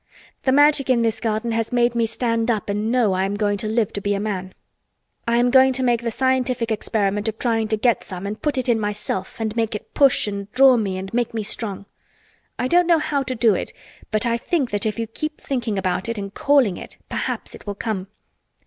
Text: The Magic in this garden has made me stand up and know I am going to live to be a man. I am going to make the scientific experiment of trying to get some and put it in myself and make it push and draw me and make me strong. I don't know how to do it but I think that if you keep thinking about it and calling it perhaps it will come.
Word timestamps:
The 0.45 0.51
Magic 0.51 0.89
in 0.89 1.03
this 1.03 1.19
garden 1.19 1.51
has 1.51 1.71
made 1.71 1.93
me 1.93 2.07
stand 2.07 2.49
up 2.49 2.69
and 2.71 2.91
know 2.91 3.13
I 3.13 3.23
am 3.23 3.35
going 3.35 3.59
to 3.59 3.67
live 3.67 3.93
to 3.93 4.01
be 4.01 4.15
a 4.15 4.19
man. 4.19 4.55
I 5.27 5.37
am 5.37 5.51
going 5.51 5.73
to 5.73 5.83
make 5.83 6.01
the 6.01 6.09
scientific 6.09 6.71
experiment 6.71 7.27
of 7.27 7.37
trying 7.37 7.67
to 7.67 7.77
get 7.77 8.03
some 8.03 8.25
and 8.25 8.41
put 8.41 8.57
it 8.57 8.67
in 8.67 8.79
myself 8.79 9.39
and 9.39 9.55
make 9.55 9.75
it 9.75 9.93
push 9.93 10.25
and 10.25 10.51
draw 10.53 10.75
me 10.75 10.97
and 10.97 11.13
make 11.13 11.35
me 11.35 11.43
strong. 11.43 11.85
I 12.57 12.67
don't 12.67 12.87
know 12.87 12.97
how 12.97 13.21
to 13.21 13.35
do 13.35 13.53
it 13.53 13.73
but 14.09 14.25
I 14.25 14.39
think 14.39 14.71
that 14.71 14.87
if 14.87 14.97
you 14.97 15.05
keep 15.05 15.39
thinking 15.39 15.77
about 15.77 16.09
it 16.09 16.17
and 16.17 16.33
calling 16.33 16.77
it 16.77 16.97
perhaps 17.07 17.53
it 17.53 17.67
will 17.67 17.75
come. 17.75 18.07